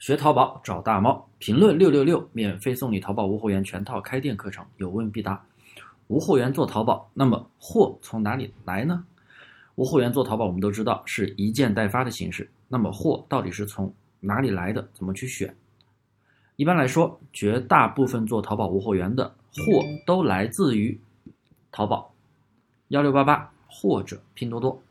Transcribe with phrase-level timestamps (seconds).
[0.00, 5.44] 学淘宝找大猫，评论六六六，免费送你淘宝无货源全套开店课程，有问必答。
[6.06, 9.04] 无货源做淘宝，那么货从哪里来呢？
[9.74, 12.50] 无货源做淘宝，我们都知道是一件代发的形式。
[12.66, 14.88] 那么货到底是从哪里来的？
[14.94, 15.54] 怎么去选？
[16.56, 20.98] 一般来说，绝大部分做淘宝无货源的货都来自于
[21.70, 22.14] 淘宝、
[22.88, 24.82] 幺六八八或者拼多多。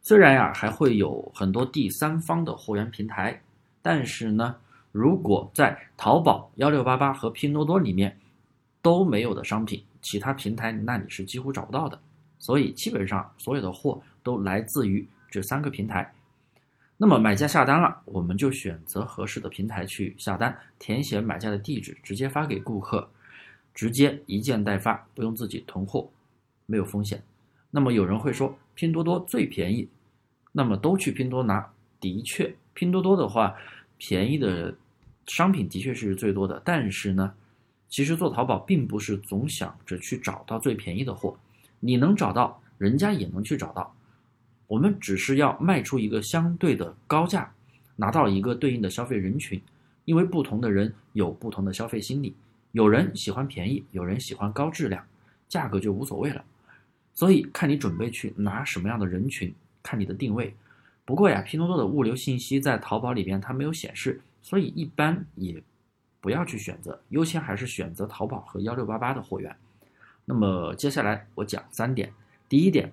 [0.00, 3.42] 虽然呀，还会有很多第三方的货源平台。
[3.84, 4.56] 但是呢，
[4.92, 8.18] 如果在淘宝、幺六八八和拼多多里面
[8.80, 12.00] 都没有的商品，其他平台那你是几乎找不到的。
[12.38, 16.14] 所以基本上所有的货都来自于这三个平台。
[16.96, 23.06] 那么买家下单了，我们就选择合适的平台去下单，填写买家的地址，直接发给顾客，
[23.74, 26.08] 直接一件代发，不用自己囤货，
[26.64, 27.22] 没有风险。
[27.70, 29.90] 那么有人会说拼多多最便宜，
[30.52, 31.70] 那么都去拼多多拿，
[32.00, 32.54] 的确。
[32.74, 33.56] 拼多多的话，
[33.96, 34.76] 便宜的
[35.26, 37.32] 商品的确是最多的，但是呢，
[37.88, 41.38] 其实做淘宝并不是总想着去找到最便宜的货，
[41.80, 43.94] 你能找到，人家也能去找到，
[44.66, 47.50] 我们只是要卖出一个相对的高价，
[47.96, 49.60] 拿到一个对应的消费人群，
[50.04, 52.34] 因为不同的人有不同的消费心理，
[52.72, 55.02] 有人喜欢便宜，有人喜欢高质量，
[55.48, 56.44] 价格就无所谓了，
[57.14, 60.54] 所以看你准备去拿什么样的人群，看你的定位。
[61.04, 65.62] 不过呀，拼多多的物流信息在淘宝里边它没有显示，所以一般也
[66.20, 69.54] 不要去选择，优先还是选择淘宝和幺六八八的货源。
[70.24, 72.10] 那么接下来我讲三点，
[72.48, 72.90] 第一点，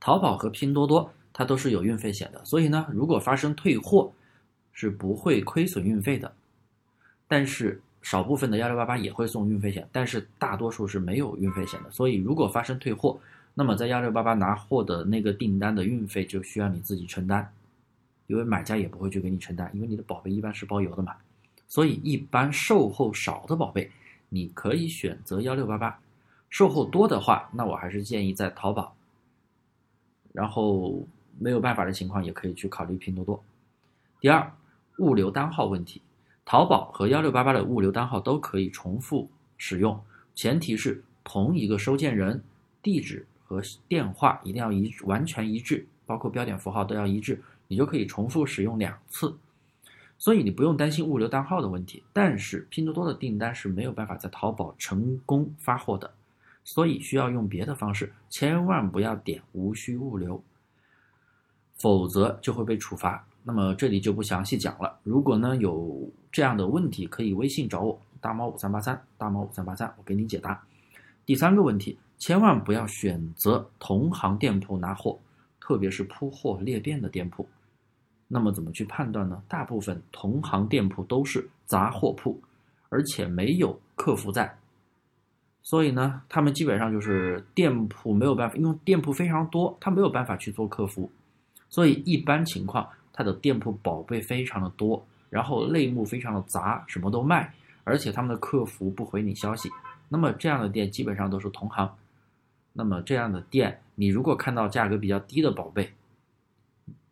[0.00, 4.10] 淘宝和拼多多它都是有运费险的，所以呢，如果发生退货
[4.72, 6.34] 是不会亏损运费的。
[7.28, 13.20] 但是少部分的幺六八八也会送运费险，但是大多数是没有运费险的，所以如果发生退货，
[13.58, 17.50] 那么在幺六八八拿货的那个订单的运费就需要你自己承担，
[18.26, 21.16] 因为买家也不会去给你承担，因为你的宝贝一般是包邮的嘛。
[21.66, 23.90] 所以一般售后少的宝贝，
[24.28, 25.98] 你可以选择幺六八八；
[26.50, 28.94] 售后多的话，那我还是建议在淘宝。
[30.34, 33.42] 然后没有办法的情况，也可以去考虑拼多多。
[34.20, 34.52] 第二，
[34.98, 36.02] 物流单号问题，
[36.44, 39.98] 淘宝和幺六八八的物流单号都可以重复使用，
[40.34, 42.44] 前提是同一个收件人、
[42.82, 43.24] 地址。
[43.46, 49.32] 和电话一定要一完全一致，包括标点符号都要一致，你就可以重复使用两次。
[50.18, 52.02] 所以你不用担心物流单号的问题。
[52.12, 56.12] 但是拼多多的订单是没有办法在淘宝成功发货的，
[56.64, 60.42] 所以需要用别的方式，千万不要点无需物流，
[61.76, 63.24] 否则就会被处罚。
[63.44, 64.98] 那么这里就不详细讲了。
[65.04, 70.60] 如果呢有这样的问题，可以微信找我，大猫五三八三，大猫五三八三，我给你解答。
[71.24, 71.98] 第三个问题。
[72.18, 75.18] 千万不要选择同行店铺拿货，
[75.60, 77.46] 特别是铺货裂变的店铺。
[78.28, 79.40] 那么怎么去判断呢？
[79.46, 82.40] 大部分同行店铺都是杂货铺，
[82.88, 84.52] 而且没有客服在，
[85.62, 91.08] 所以呢，他们基本上就是店铺没有办法，因为店铺非常多，他没有办法去做客服，
[91.68, 97.54] 所以一般情况，他的店铺宝贝非常的多，然后类目非常的杂，什么都卖，
[97.84, 99.70] 而且他们的客服不回你消息，
[100.08, 101.88] 那么这样的店基本上都是同行。
[102.78, 105.94] 那么这样的店，你如果看到价格比较低的宝贝，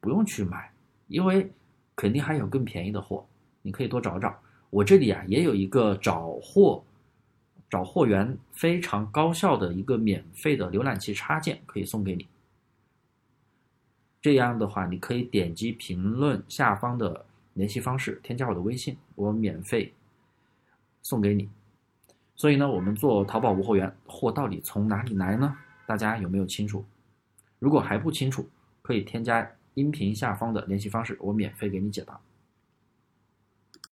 [0.00, 0.72] 不用去买，
[1.08, 1.50] 因为
[1.96, 3.26] 肯定还有更便宜的货，
[3.62, 4.40] 你可以多找找。
[4.70, 6.84] 我这里啊也有一个找货、
[7.68, 12.28] 找货源非常高效的一个免费的浏览器插件，可以送给你。
[14.22, 17.24] 这样的话，你可以点击评论下方的
[17.54, 19.92] 联系方式，添加我的微信，我免费
[21.02, 21.48] 送给你。
[22.38, 25.58] 所以呢，我们做淘宝无货源，货到底从哪里来呢？
[25.86, 26.84] 大家有没有清楚？
[27.58, 28.48] 如果还不清楚，
[28.80, 32.20] 可以添加音频下方的联系方式，我免费给你解答。